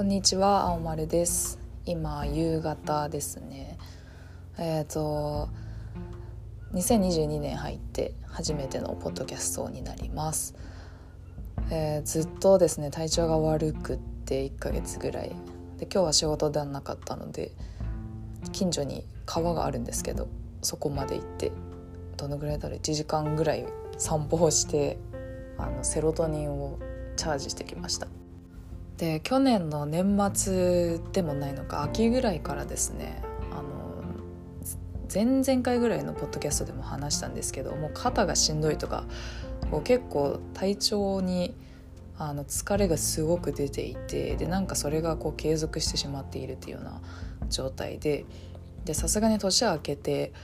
[0.00, 1.58] こんにちは青丸です。
[1.84, 3.76] 今夕方ですね。
[4.56, 5.50] えっ、ー、と
[6.72, 10.54] 2022年入って初めてのポッドキャストになります、
[11.70, 15.28] えー、ずっとですね体調が悪くって1ヶ月ぐらい。
[15.76, 17.52] で今日は仕事ではなかったので
[18.52, 20.28] 近所に川があるんですけど
[20.62, 21.52] そこまで行って
[22.16, 23.66] どのぐらいだろう？1時間ぐらい
[23.98, 24.96] 散歩をして
[25.58, 26.78] あのセロトニンを
[27.16, 28.08] チャージしてきました。
[29.00, 34.04] で去年の年末でもないのか秋ぐらいからですねあの
[35.12, 39.04] 前々回ぐらいのポッドキャストでも話したんですけどもう肩がしんどいとか
[39.70, 41.54] こう結構体調に
[42.18, 47.00] あの疲れがすごく出ていてでなんかそれがこう継続してしまっているっていうような
[47.48, 48.26] 状態で
[48.92, 50.34] さすがに年明けて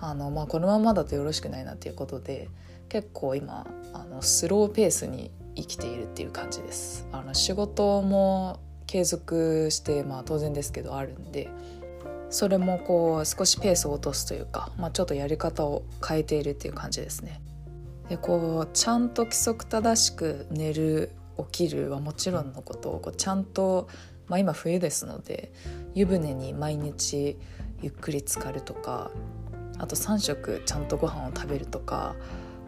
[0.00, 2.48] あの、まあ、このままだとよろしくないなっていうことで
[2.88, 11.48] 結構今あのスローペースに生きているっていう感じですあの仕事も継続して、まあ、当然ですけどあるんで
[12.30, 17.40] それもこう少しペースを落とすというか、まあ、ちょっとやり方を変えているっていう感じですね。
[18.08, 21.12] でこうちゃんと規則正しく寝る
[21.50, 23.88] 起きるはもちろんのことをこうちゃんと、
[24.26, 25.52] まあ、今冬ですので
[25.94, 27.36] 湯船に毎日
[27.82, 29.10] ゆっくり浸かるとか
[29.78, 32.16] あと3食ちゃんとご飯を食べるとか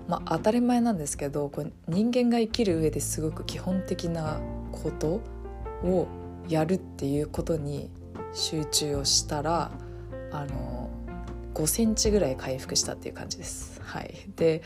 [0.09, 4.41] まあ、当たり前なんですけどこれ人間が生きる上ですごく基本的な
[4.73, 5.21] こと
[5.85, 6.07] を
[6.49, 7.91] やるっていうことに
[8.33, 9.71] 集中をしたら
[10.33, 10.91] あの
[11.55, 13.81] 5センチぐらい回復したっていう感じです。
[13.83, 14.63] はい、で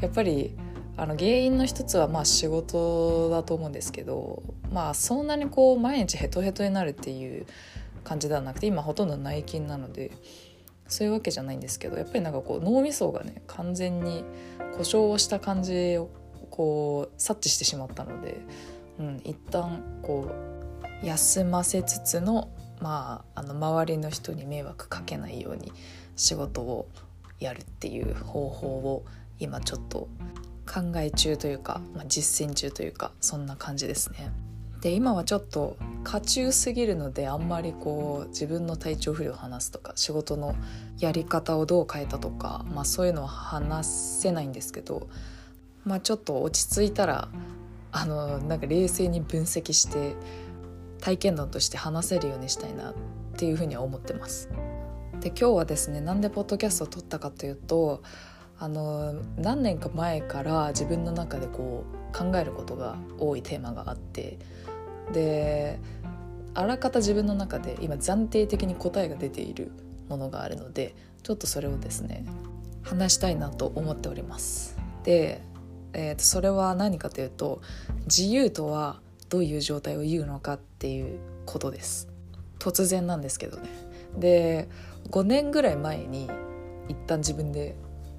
[0.00, 0.56] やっぱり
[0.96, 7.46] あの原因の一つはまあ仕事だと思うんですけどまあそんなにこう毎日ヘトヘトになるっていう
[8.04, 10.10] 感じではなくて今ほとんど内勤なので
[10.92, 14.24] そういうわけじゃないんですけどやっぱりなんかこう脳みそがね完全に
[14.76, 16.10] 故障をした感じを
[16.50, 18.40] こう察知してしまったので、
[18.98, 20.30] うん、一旦こ
[21.02, 25.72] う休ませつつの,、まあ、あの周りの人に迷惑かけないように
[26.14, 26.88] 仕事を
[27.40, 29.04] やるっていう方法を
[29.38, 30.08] 今ちょっと
[30.66, 34.30] 考え中というか、まあ、実践中というかそんな感じですね。
[34.82, 40.56] で今はちょっと過中すぎるのであんまりこう自分の体調不良を話すとか仕事の
[40.98, 45.08] やり方をどう変えたとか、まあ、そういうのは話せないんですけど、
[45.84, 47.28] まあ、ちょっと落ち着いたら
[47.92, 50.16] あのなんか冷静に分析して
[51.00, 52.94] 体験談として話せるようにしたいなっ
[53.36, 54.48] ていうふうには思ってます。
[55.20, 58.02] で今日はですねなんでポッドキャストを撮ったかというと
[58.58, 64.38] あの何年か前から自分の中でこう考えることが多いテーマがあって
[65.12, 65.78] で
[66.54, 69.72] あらかた自分の中で今暫定的に答えが出ている
[70.08, 72.24] ものがあるのでちょっとそれをですね
[72.82, 74.76] 話したいなと思っております。
[75.04, 75.40] で、
[75.92, 77.62] えー、とそれは何かというと
[78.04, 82.08] 自由とはどういう状態を言うのかっていうことです。
[82.58, 83.68] 突然なんですけどね。
[84.18, 84.68] で
[85.10, 86.28] 5年ぐらい前に
[86.88, 87.76] 一旦自分で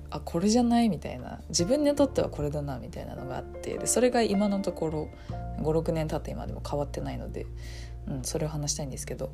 [0.10, 0.90] あこれじゃない？
[0.90, 5.10] みたいな自分にとってはこれだなみたいなのがあってでそれが今のところ
[5.60, 7.46] 56年経って今でも変わってないので、
[8.08, 9.32] うん、それを話したいんですけど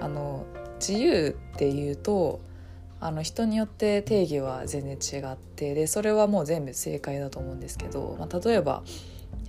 [0.00, 0.46] あの
[0.80, 2.40] 自由っていうと
[3.00, 8.82] あの人によって定義は全然違ってでそれはもう全部正解だと思うんですけど、まあ、例えば、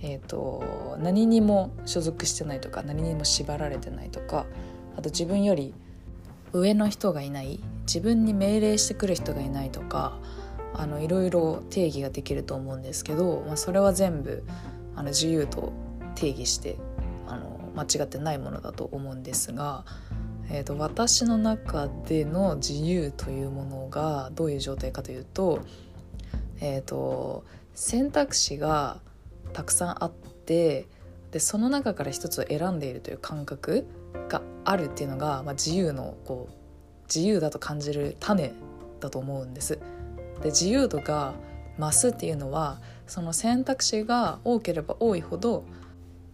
[0.02, 4.46] えーと、何にも所属してないとか何にも縛られてないとか
[4.96, 5.74] あと自分より
[6.52, 10.18] 上の人がいない自分に命令してくる人がいないとか
[10.74, 14.44] あのいろいろ定義ができると思うんですけど、まあ、それは全部
[14.94, 15.72] あの自由と
[16.16, 16.76] 定義して
[17.28, 19.84] あの間違ってないものだと思うんですが、
[20.50, 25.60] えーと、私の中での自由というものがどういう状態かというと,、
[26.60, 27.44] えーと、
[27.74, 28.98] 選択肢が
[29.52, 30.86] たくさんあって
[31.30, 33.86] でその中から一つを選んでいるという感覚
[34.28, 36.54] があるっていうのが、まあ、自由のこう
[37.14, 38.52] 自由だと感じる種
[39.00, 39.78] だと思うんです。
[40.42, 41.34] で自由度が
[41.78, 45.64] 増すっていうのはその選択肢が多ければ多いほど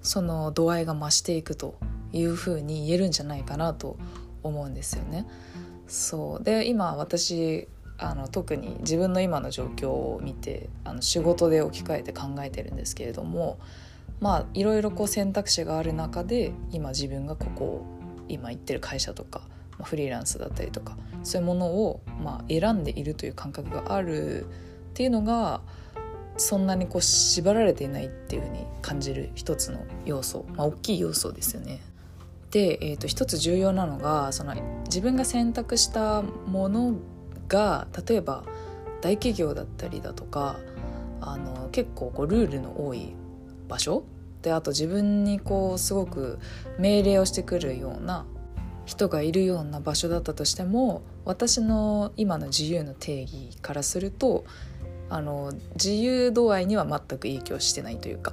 [0.03, 1.77] その度合いが増していくと
[2.13, 3.97] いうふうに言えるんじゃないかなと
[4.43, 5.27] 思うんですよね。
[5.87, 7.69] そうで今私
[7.99, 13.59] あの特に自分の今の状況を見てあの仕事で置き換えて考えてるんですけれども
[14.21, 17.87] まあいろいろこう選択肢がある中で今自分がここを
[18.29, 19.43] 今行ってる会社とか、
[19.79, 24.47] まあ、フリーランスだったりとかそういうものを、まあ、選んでいるという感覚があるっ
[24.95, 25.61] ていうのが
[26.37, 31.81] そんなにこう縛られていないっていうふうに感じる一つの要素、まあ、大きい要素ですよね。
[32.51, 36.95] で、えー、と一つ重要なのがその自分が選択したもの
[37.49, 38.45] が例えば
[39.01, 40.57] 大企業だったりだとか
[41.21, 43.15] あの結構こうルールの多い
[43.69, 44.05] 場所
[44.43, 46.39] であと自分にこうすごく
[46.79, 48.27] 命令をしてくるような
[48.85, 54.45] 人がいるような場所だったとしても私の今の自由の定義からすると
[55.13, 58.33] あの自由度合いには全く影響してないというか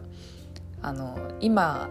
[0.82, 1.90] あの今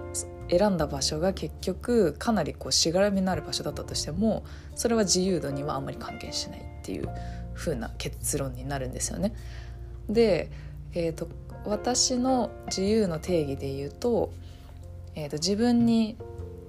[0.49, 4.45] 選んだ場所が結局かなりこうしがらみのある場所だったとしても
[4.75, 7.09] それは自由度にはあんまり関係しないっていう
[7.55, 9.35] 風な結論になるんですよね。
[10.09, 10.51] で、
[10.95, 11.29] えーと、
[11.67, 14.33] 私の自由の定義で言うと,、
[15.15, 16.17] えーと自分に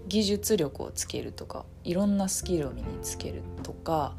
[0.10, 4.16] 技術力をつけるとかいろんなスキルを身につけるとか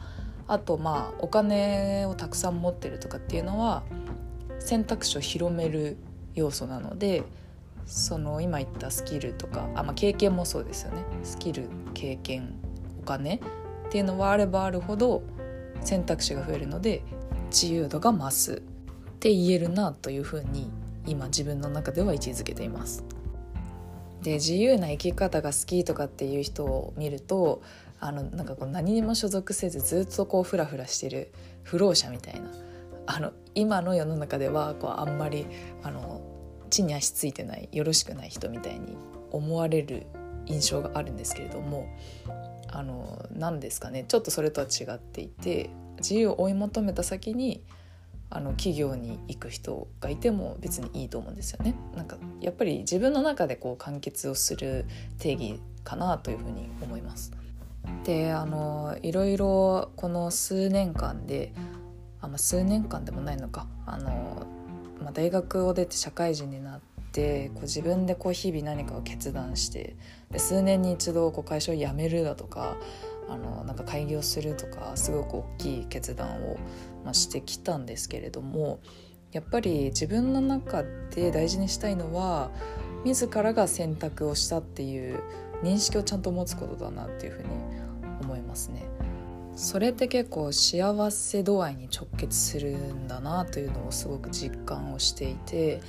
[0.50, 3.84] あとまあお金をたくさん持ってるとかっていうのは
[4.58, 5.96] 選択肢を広める
[6.34, 7.22] 要素なので
[7.86, 12.54] その今言ったスキルとかあ、まあ、経験もそうですよねスキル経験
[13.00, 13.38] お金っ
[13.90, 15.22] ていうのはあればあるほど
[15.82, 17.04] 選択肢が増えるので
[17.50, 18.56] 自由度が増すっ
[19.20, 20.68] て言えるなというふうに
[21.06, 23.04] 今自分の中では位置づけています。
[24.22, 27.62] で自由な生き方が好きとかっていう人を見ると
[28.00, 31.32] あのなんかこう何にも所属せずずっとこうフラフラしてる
[31.62, 32.50] 不老者みたいな
[33.06, 35.46] あの今の世の中ではこうあんまり
[35.82, 36.22] あの
[36.70, 38.96] 地に足ついてないよろしくない人みたいに
[39.30, 40.06] 思われる
[40.46, 41.88] 印象があるんですけれども
[42.68, 47.62] あの何ですかねちょっとそれとは違っていて自由を追い求めた先に
[48.30, 51.74] あの企業に行く人がいても別にいいと思うんですよね。
[51.96, 54.86] なんかやっぱり自分の中でこう完結をする
[55.18, 57.32] 定義かなというふうに思います。
[58.04, 61.52] であのいろいろこの数年間で
[62.20, 63.66] あ、ま、数年間でもないのか。
[63.86, 64.46] あの、
[65.02, 66.80] まあ、大学を出て社会人になっ
[67.12, 69.96] てこう自分でこう日々何かを決断して
[70.30, 72.76] で数年に一度こう会社を辞めるだとか
[73.28, 76.58] あのなんか開業するとかすごく大きい決断を、
[77.04, 78.80] まあ、してきたんですけれども
[79.32, 80.82] やっぱり自分の中
[81.14, 82.50] で大事にしたいのは
[83.04, 85.22] 自らが選択をしたっていう
[85.62, 87.48] 認識をちゃんと持つことだなっていうふうに
[88.22, 88.84] 思いますね。
[89.56, 95.82] それって結構幸せ度合いに直結するんだなというのをすごく実感をしていて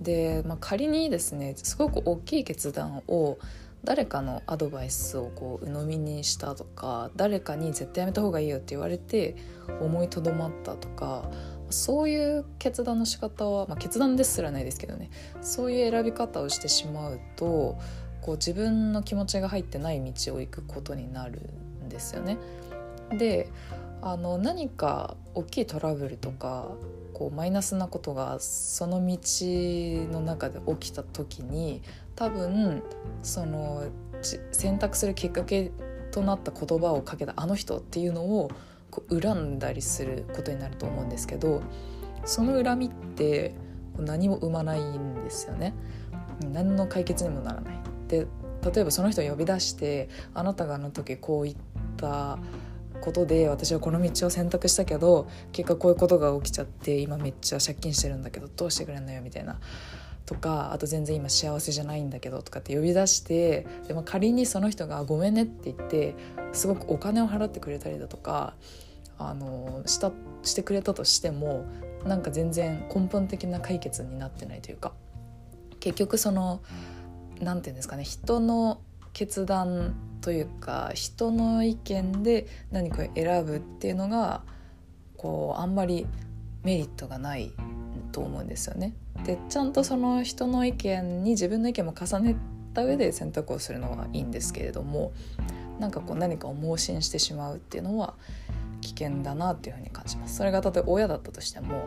[0.00, 3.38] で、まあ、仮にですねすごく大きい決断を
[3.84, 9.36] 誰かのアドバイスをこう鵜呑みにしたとか誰かに絶対やめた方がいいよって言われて
[9.80, 11.30] 思いとどまったとか
[11.70, 15.10] そういう決断の仕方は、まあ、決断ですらないですけどね
[15.40, 17.78] そういう選び方をしてしまうと
[18.22, 21.50] こう自分の気持ちが入ってない道を行くことになる
[21.84, 22.38] んですよね。
[23.10, 23.48] で
[24.00, 26.70] あの何か大きいトラブルとか
[27.12, 29.18] こうマイナスなことがその道
[30.10, 31.82] の中で起きた時に
[32.16, 32.82] 多分
[33.22, 33.84] その
[34.52, 35.70] 選択するきっかけ
[36.10, 38.50] となった言葉をかけたあの人っていうのを
[38.90, 41.62] こう恨んだりすることになると思うんですけど
[42.24, 43.54] その恨みって
[43.98, 45.74] 何も生まないんですよね。
[46.52, 47.81] 何の解決にもならない。
[48.12, 48.26] で
[48.74, 51.56] 例えばその人を呼び出してあなたがあの時こう言っ
[51.96, 52.38] た
[53.00, 59.58] ことで私はこの道を選択したけど結果こういうことが起きちゃって今めっちゃ借金してるんだけどどうしてくれんのよみたいな。
[60.24, 66.14] とかあと全然今幸せじゃないんだけどとかって呼び出してでも仮にその人が「ごめんね」って言って
[66.52, 68.54] すごくお金を払ってくれたりだとか
[69.18, 70.12] あのした
[70.44, 71.64] してくれたとしても
[72.04, 74.92] なんか全然根本的な解決になってないというか
[75.80, 76.62] 結局その
[77.42, 78.80] 何て言うんですかね人の
[79.12, 84.42] 決断というか人の意見で何か選ぶっていうのが
[85.16, 86.06] こうあんまり
[86.62, 87.52] メリットがない
[88.12, 88.94] と思うんですよね。
[89.24, 92.36] でちゃんとその人の意見に自分の意見も重ね
[92.72, 95.12] た上で選択をするのはいいんですけれども
[95.78, 98.14] なんかこう何かを盲信してしまうっていうのは
[98.80, 100.36] 危険だなっていうふうに感じます。
[100.36, 101.86] それが例えば親だったとしても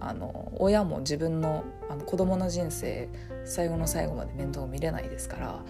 [0.00, 3.08] あの親も自分のあの子供の人生
[3.44, 5.60] 最後の最後まで面倒を見れないですから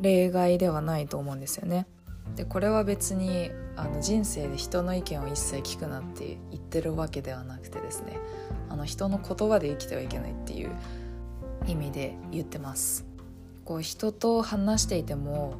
[0.00, 1.86] 例外ではないと思うんですよね。
[2.36, 8.18] でこれは別にあの人生で人の意見を一切聞くなって言ってるわけではなくてですね
[8.68, 10.70] あの人の言葉で生きてはいけないっていう
[11.66, 13.04] 意味で言ってます。
[13.64, 15.54] こう人と話していても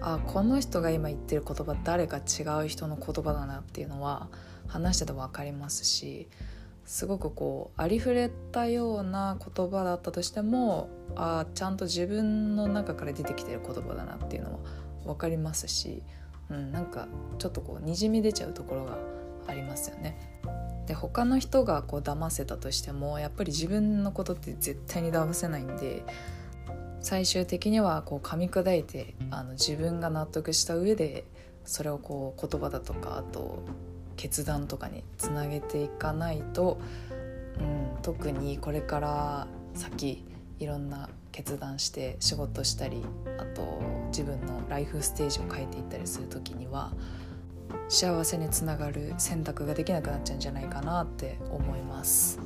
[0.00, 4.28] あこの人が今言ってる言葉誰か違う人の言葉だなっていうのは
[4.66, 6.28] 話してて分かりますし
[6.84, 14.58] すごくこうありふれたような言葉だったとしてもあちゃんと自分の中から出てきてる言葉だなっていうのは
[15.04, 16.02] 分かりますし、
[16.50, 17.08] うん、なんか
[17.38, 18.98] ちょっとこうにじみ出ちゃうところが
[19.46, 20.16] ありますよね。
[20.86, 26.04] で他の人がこう騙せたとしてもやっぱり自分のことって絶対に騙せないんで
[27.00, 31.24] 最終的にはこう噛み砕いてあの自分が納得した上で
[31.64, 33.62] それをこう言葉だとかあと
[34.20, 36.78] 決断とかにつなげていかないと、
[37.58, 40.26] うん、特にこれから先
[40.58, 43.02] いろんな決断して仕事したり
[43.38, 46.92] あと自分のライフステージを変えていったりする時には
[47.88, 52.38] 幸せにつながる選択ができなくなっちゃうんじゃないかなって思います。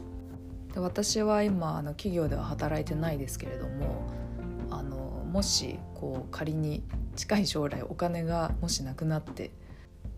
[0.73, 4.09] で私は今あの企業では働いてないですけれども
[4.71, 4.97] あの
[5.29, 6.85] もしこう仮に
[7.17, 9.51] 近い将来お金がもしなくなって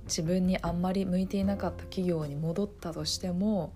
[0.06, 3.74] 自分にあんまり向いていなかった企業に戻ったとしても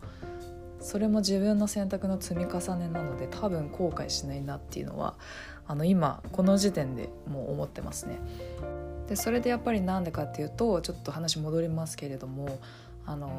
[0.81, 5.17] それも自分の選択の積み重ねなので多分後悔しないなっていうのは
[5.67, 8.19] あの今この時点でもう思ってますね。
[9.09, 12.59] でそれでやっぱりなんでかっていうとちょっと話戻りますけれども
[13.05, 13.31] あの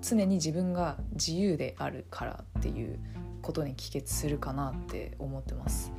[0.00, 2.98] 常に自分が自由であるからっていう
[3.42, 5.92] ことに帰結するかなって思ってます。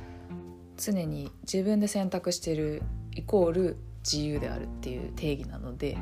[0.76, 2.82] 常に自分で選択してる
[3.14, 5.98] イコール自由であるっていう定義なので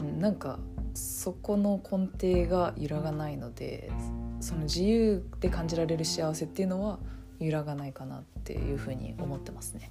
[0.00, 0.58] なんか
[0.94, 3.90] そこの根底が揺らがないので
[4.40, 6.98] その自由で感じられる幸せっていうのは
[7.38, 9.90] 揺らがないかなっていうふうに思ってますね。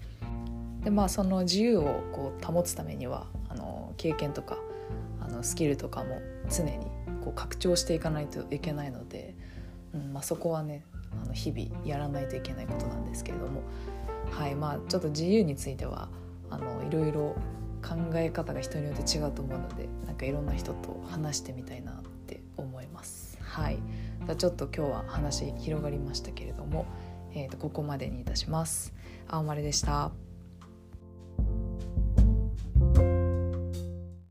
[0.84, 4.58] でまあその自由をこう保つためにはあの経験とか
[5.20, 6.72] あのスキルとかも常に
[7.24, 9.36] こう拡張していかないといけないので、
[9.94, 10.84] うんまあ、そこはね
[11.24, 13.62] あの日々やらないといけないことなんですけれども
[14.32, 16.08] はいまあちょっと自由については
[16.50, 17.36] あのいろいろ
[17.89, 21.96] 考え方が人によって違うと思うのでなんかいろんな人と話してみたいなっ
[22.27, 23.39] て思います。
[23.41, 23.79] はい
[24.27, 26.86] じゃ、ちょっと今日は話広がりましたけれども、
[27.34, 28.93] えーと、とここまでにいたします。
[29.27, 30.12] 青丸でした。